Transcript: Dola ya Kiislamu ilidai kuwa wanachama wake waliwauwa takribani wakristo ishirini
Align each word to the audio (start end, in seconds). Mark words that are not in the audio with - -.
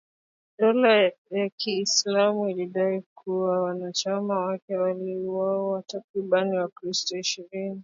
Dola 0.59 1.11
ya 1.31 1.49
Kiislamu 1.57 2.49
ilidai 2.49 3.03
kuwa 3.15 3.61
wanachama 3.61 4.39
wake 4.45 4.75
waliwauwa 4.77 5.81
takribani 5.83 6.57
wakristo 6.57 7.17
ishirini 7.17 7.79